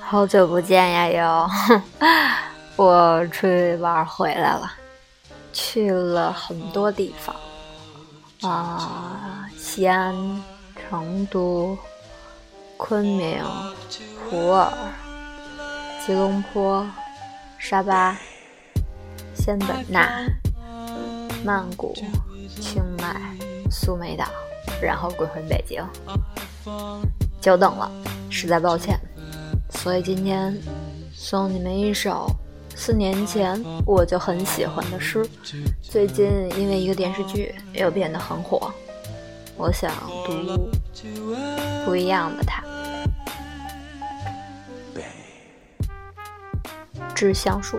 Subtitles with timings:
[0.00, 1.50] 好久不见呀，又。
[2.76, 4.72] 我出去玩回来了，
[5.52, 7.34] 去了很多地方
[8.50, 10.14] 啊，西安、
[10.76, 11.78] 成都、
[12.76, 13.42] 昆明、
[14.28, 14.72] 普洱、
[16.04, 16.86] 吉隆坡、
[17.58, 18.18] 沙巴、
[19.34, 20.24] 仙本那、
[21.44, 21.94] 曼谷、
[22.58, 23.20] 清迈、
[23.70, 24.24] 苏梅岛，
[24.80, 25.84] 然后滚回北京，
[27.38, 27.90] 久等了，
[28.30, 28.98] 实在抱歉。
[29.68, 30.58] 所以今天
[31.12, 32.30] 送你们一首
[32.74, 35.28] 四年前我就很喜欢的诗，
[35.82, 36.26] 最近
[36.58, 38.72] 因为一个电视剧又变得很火。
[39.56, 39.92] 我想
[40.26, 40.68] 读
[41.84, 42.64] 不一样的他，
[47.14, 47.78] 致橡树。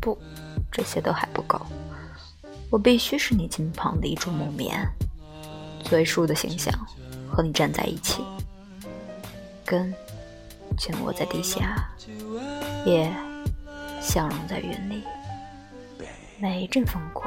[0.00, 0.18] 不，
[0.70, 1.60] 这些都还不够。
[2.70, 4.86] 我必须是你近旁的一株木棉。
[5.82, 6.72] 最树的形象，
[7.30, 8.24] 和你站在一起，
[9.64, 9.94] 根
[10.78, 11.88] 紧握在地下，
[12.86, 13.12] 叶
[14.00, 15.02] 相融在云里。
[16.38, 17.22] 每一阵风过，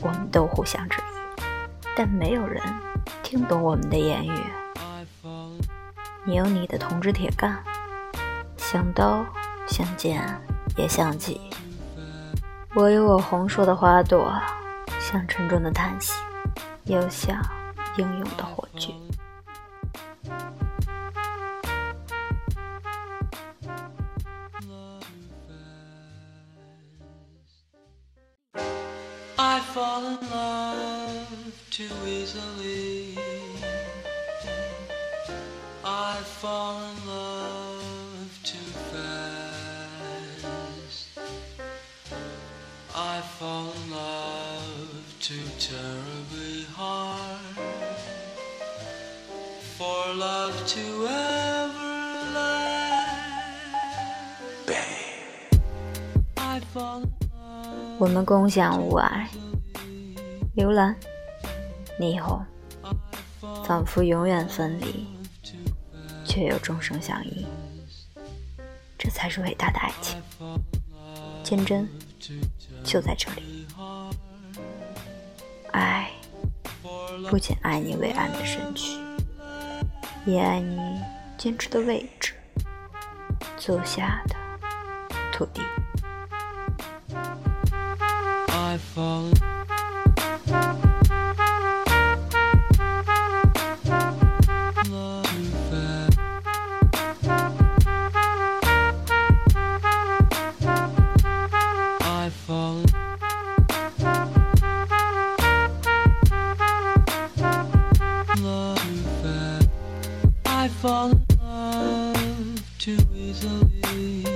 [0.00, 1.42] 我们都互相质疑，
[1.94, 2.62] 但没有人
[3.22, 4.32] 听懂我们的言语。
[6.24, 7.62] 你有你的铜枝铁干，
[8.56, 9.24] 像刀，
[9.68, 10.22] 像剑，
[10.76, 11.38] 也像戟；
[12.76, 14.32] 我有我红硕的花朵，
[15.00, 16.12] 像沉重的叹息，
[16.84, 17.40] 又像……
[17.96, 18.92] 英勇的火炬。
[57.96, 59.26] 我们共享雾霭、
[60.56, 60.94] 幽蓝、
[61.98, 62.44] 霓虹，
[63.66, 65.06] 仿佛永远分离，
[66.26, 67.46] 却又终生相依。
[68.98, 70.22] 这才是伟大的爱情，
[71.42, 71.88] 坚贞
[72.84, 73.66] 就在这里。
[75.74, 76.08] 爱
[77.28, 78.96] 不仅爱你伟岸的身躯。
[80.24, 80.78] 也爱你
[81.36, 82.32] 坚持的位置，
[83.58, 84.36] 足下的
[85.32, 85.60] 土地。
[112.84, 114.26] too easily.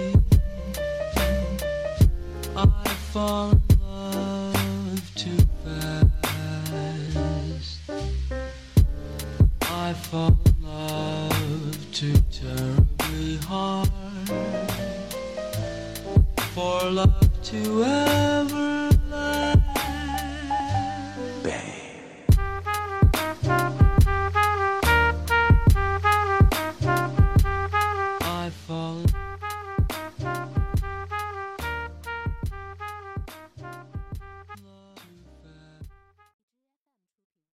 [2.57, 2.67] I
[3.13, 6.21] fall in love too fast.
[9.61, 13.91] I fall in love too terribly hard
[16.55, 18.78] for love to ever.